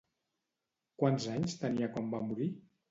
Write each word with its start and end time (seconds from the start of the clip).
Quants 1.03 1.29
anys 1.37 1.57
tenia 1.67 1.95
quan 1.95 2.13
va 2.17 2.27
morir? 2.31 2.55